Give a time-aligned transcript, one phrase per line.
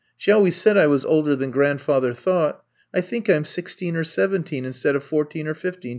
[0.17, 2.63] She always said I was older than grandfather thought.
[2.91, 5.89] I think I'm sixteen or seventeen, instead of fourteen or fifteen.